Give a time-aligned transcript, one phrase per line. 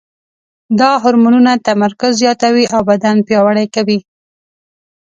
[0.79, 3.99] دا هورمونونه تمرکز زیاتوي او بدن پیاوړی کوي.